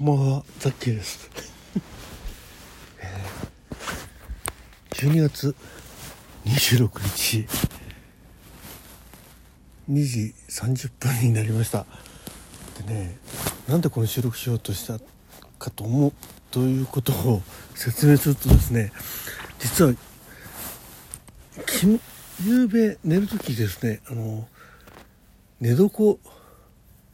[0.00, 1.28] こんばんは、ザッキーです。
[3.00, 5.54] えー12月
[6.46, 7.46] 26日、
[9.90, 11.84] 2時30分になりました。
[12.78, 13.18] でね、
[13.68, 14.98] なんでこの収録しようとした
[15.58, 16.12] かと思う、
[16.50, 17.42] ということを
[17.74, 18.94] 説明するとですね、
[19.58, 19.92] 実は、
[21.56, 22.00] 昨日、
[22.46, 24.48] 夕べ寝るときですね、あの、
[25.60, 26.16] 寝床、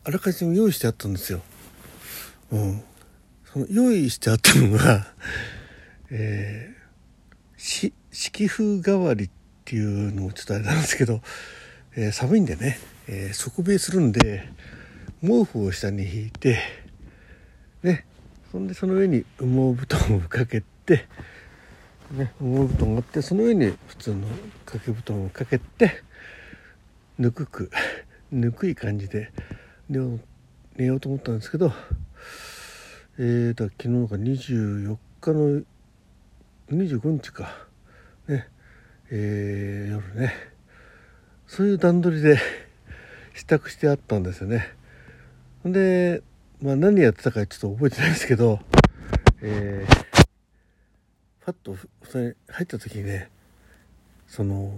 [0.05, 1.43] あらかじめ用意してあったんですよ。
[2.53, 2.83] うん、
[3.45, 5.13] その用意してあったのが、
[6.11, 9.31] えー、し敷風代わりっ
[9.65, 11.23] ていうのもちょっとあれなんですけど、
[11.97, 12.79] えー寒いんでね、
[13.09, 14.49] えー底冷えするんで
[15.21, 16.59] 毛布を下に引いて
[17.83, 18.05] ね
[18.53, 21.07] そんでその上に羽毛布団をかけて、
[22.13, 24.29] ね、羽毛布団があってその上に普通の
[24.65, 26.03] 掛け布団をかけて
[27.19, 27.71] ぬくく
[28.31, 29.33] ぬくい感じで
[29.89, 30.21] 寝よう
[30.77, 31.73] 寝ようと思ったんですけど
[33.19, 35.63] えー、だ昨日が24日の
[36.71, 37.67] 25日か。
[38.29, 38.49] ね。
[39.11, 40.35] えー、夜ね。
[41.47, 42.39] そういう段取りで
[43.35, 44.75] 支度してあったんですよね。
[45.65, 46.23] で、
[46.61, 48.61] まあ、何やってたかちょっと覚えてないですけど
[49.43, 50.27] えー、
[51.45, 53.31] パッと布団に入った時にね
[54.27, 54.73] その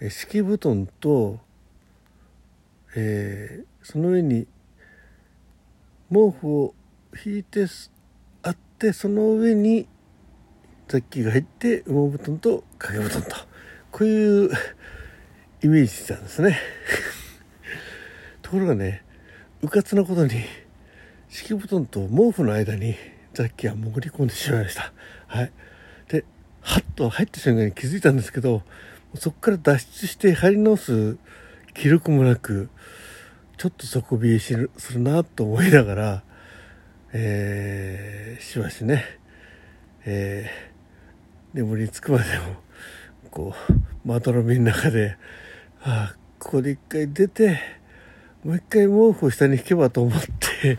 [0.00, 1.38] え敷布団と、
[2.96, 4.46] えーその上に
[6.08, 6.74] 毛布を
[7.24, 7.66] 引いて
[8.42, 9.86] あってその上に
[10.88, 13.36] ザッキーが入って羽毛布団と掛け布団と。
[13.90, 14.50] こういう
[15.62, 16.58] イメージしたんですね。
[18.40, 19.04] ところがね
[19.60, 20.42] うかつなことに
[21.28, 22.96] 敷布団と毛布の間に
[23.34, 24.92] ザッキーは潜り込んでしまいました。
[25.26, 25.52] はい。
[26.08, 26.24] で
[26.62, 28.62] ハッと入った瞬間に気づいたんですけど
[29.14, 31.18] そこから脱出して張り直す
[31.74, 32.70] 気力もなく
[33.58, 36.22] ちょっと底冷えするなと思いながら
[37.12, 39.04] えーしばしね、
[40.04, 40.72] えー
[41.54, 42.56] 眠りにつくまでも
[43.30, 45.18] こうまどろみの中で、
[45.82, 47.60] ああここで一回出て
[48.42, 50.20] もう一回毛布を下に引けばと思っ
[50.62, 50.78] て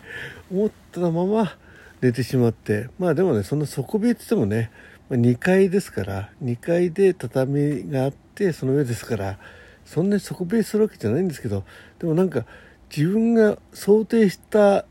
[0.51, 1.57] 思ったまま
[2.01, 4.71] 寝てしまってまあでもねそんな底冷えって言ってもね
[5.09, 9.37] まあ2階ですから2階で畳があってその上ですから
[9.85, 11.63] そんなに底冷えするわけじゃないんですけど
[11.99, 12.45] でもなんか
[12.95, 14.85] 自分が想定した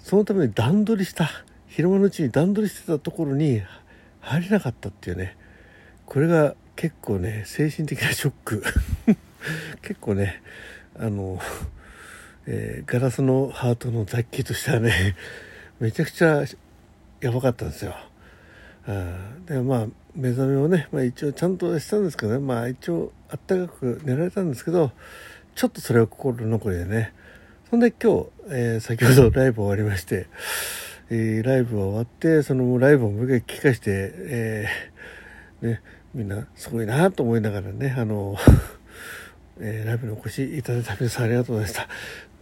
[0.00, 1.30] そのために段取りした
[1.68, 3.62] 昼間のうちに段取りしてたところに
[4.20, 5.36] 入れなかったっていうね
[6.06, 8.64] これが結構ね精神的なショック
[9.82, 10.42] 結構ね
[10.98, 11.40] あの、
[12.46, 15.14] えーガラスのハートの雑記としてはね
[15.78, 16.44] めちゃくちゃ
[17.20, 17.94] やばかったんですよ。
[18.88, 24.90] うんでまあ目覚めをね、まあ、一応ちゃんとしたんですけどねまあ一応あったかく寝られたんですけど
[25.54, 27.12] ちょっとそれは心残りでね
[27.70, 30.26] そんで今日、えー先ほどライブ終わりまして、
[31.08, 35.82] えーライブが終わってそのライブをもう一回聞かして、えーね、
[36.12, 38.36] みんなすごいなと思いながらねあの、
[39.60, 41.88] えーライブにお越しいただいた皆さんありがとうございました。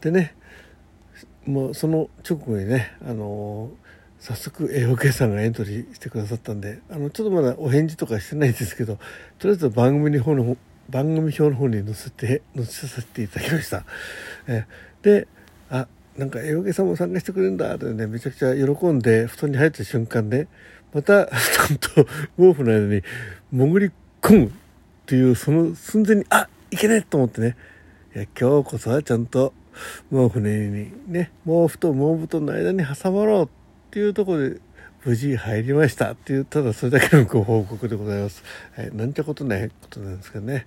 [0.01, 0.35] でね
[1.45, 3.71] もうその直後にねあの
[4.21, 8.97] 早速 AOK さんがエントリーしてくださったんであのちょっとまだお返事とかしてないんですけど
[9.39, 10.57] とりあえず番組の方の
[10.89, 13.85] 番組表の方に載せて載せさせていただきました。
[14.47, 14.67] え
[15.03, 15.29] で
[15.71, 20.49] あなんか AOK さんも参加してくれるんだってねめちゃくちゃ喜んで布団に入った瞬間で
[20.93, 22.05] また布団と
[22.37, 23.03] 毛布の間に
[23.53, 23.91] 潜り
[24.21, 24.51] 込むっ
[25.07, 27.57] ていうその寸前にあいけないと思ってね
[28.15, 29.53] いや今日こそはちゃんと
[30.11, 33.49] 毛布の上にね毛布と毛布団の間に挟まろうっ
[33.91, 34.61] ていうところで
[35.05, 38.43] 無事入りましたっていうただそれだけのご報告でございます、
[38.77, 40.67] はい、なんてことないことなんですけどね、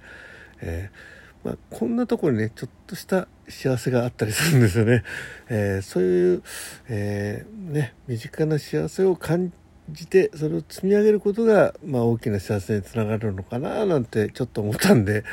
[0.62, 5.04] えーまあ、こんなところにねちょっとした幸せがあったりするんですよね、
[5.50, 6.44] えーそういう、
[6.88, 9.52] えね身近な幸せを感
[9.90, 15.24] じてそれを積み上げることが、まあ、大きな幸せにつながるのかななんてちょっと思ったんで、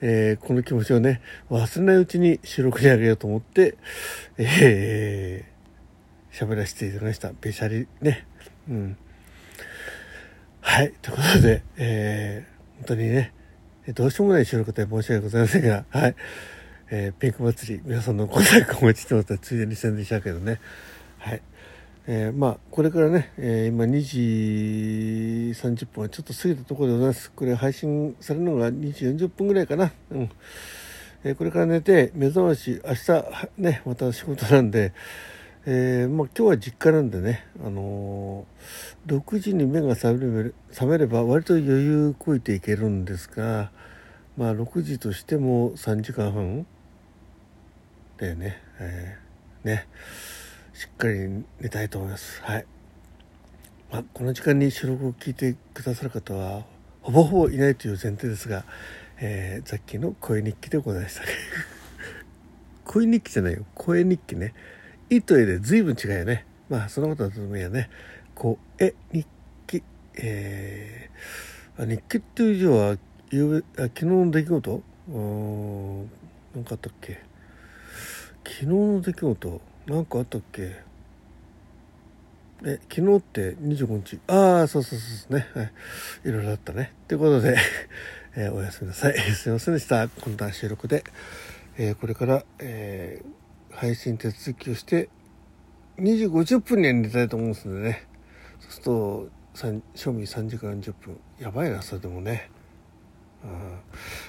[0.00, 3.76] えーこの気持ちをね忘れないうちに収録にあげようと思って、
[4.36, 5.54] えー
[6.34, 7.32] 喋らせていただきました。
[7.40, 8.26] べしゃりね。
[8.68, 8.96] うん。
[10.60, 10.92] はい。
[11.02, 13.32] ということで、えー本当にね、
[13.94, 16.16] どうしようもない収録で申し訳ございませんが、はい。
[16.90, 20.60] えーピンク祭り、皆さんのご参加お待ちしてますついでに宣伝したけどね。
[21.18, 21.42] はい。
[22.06, 27.30] えーまあ、これからね、えー今2時30分はちょっと過ぎたところでございます。
[27.30, 29.92] これ配信されるのが2時40分ぐらいかな。
[30.10, 30.30] うん。
[31.24, 33.24] えーこれから寝て、目覚まし、明日、
[33.58, 34.92] ね、また仕事なんで、
[35.66, 43.70] えーまあ、今日は実家なんでね、あのー6時に目が覚めれ覚めれば割と余裕こいていけるんですが、
[44.36, 46.66] まあ、6時としても3時間半
[48.18, 48.58] だよね。
[48.78, 49.88] えーね。
[50.74, 52.42] しっかり寝たいと思います。
[52.42, 52.66] はい。
[53.90, 56.64] まあ、この時間に収録を聞いてくださる方は
[57.00, 58.66] ほぼほぼいないという前提ですが、
[59.18, 61.22] えー、ザッキーの声日記でございました
[62.84, 63.64] 声日記じゃないよ。
[63.74, 64.52] 声日記ね
[65.10, 66.46] 「い」と「え」で随分違うよね。
[66.68, 67.90] まあそのことはどうでもいいやね
[68.34, 68.56] 声
[69.12, 69.26] 日
[69.66, 69.82] 記。
[70.16, 74.82] えー、日記っていう以上は昨日の出来事？
[75.08, 76.10] うん
[76.54, 77.20] 何かあったっけ？
[78.44, 79.60] 昨日の出来事？
[79.86, 80.82] 何かあったっけ？
[82.66, 84.20] え昨日って25日？
[84.28, 85.48] ああそうそうそうですね。
[85.54, 85.72] はい。
[86.24, 86.92] いろいろあったね。
[87.08, 87.58] ということで、
[88.36, 89.18] えー、おやすみなさい。
[89.34, 90.08] すいませんでした。
[90.08, 91.04] こんな収録で、
[91.76, 93.26] えー、これから、えー、
[93.74, 95.08] 配信手続きをして
[95.98, 98.06] 2時50分には寝たいと思うんですのでね
[98.60, 99.28] そうすると
[99.94, 102.50] 賞味3時間10分やばいなそれでもね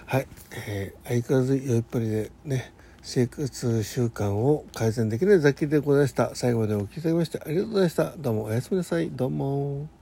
[0.05, 0.27] はい、
[0.67, 6.33] えー、相変わらず酔っぱりでね生活習慣を改善できない雑記でございました。
[6.33, 8.13] 最後までお聴きいただきましてありがとうございました。
[8.17, 9.11] どうもおやすみなさい。
[9.11, 9.94] どうも。